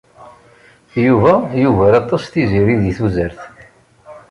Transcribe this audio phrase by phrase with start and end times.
[1.05, 3.39] Yuba yugar aṭas Tiziri deg tuzert.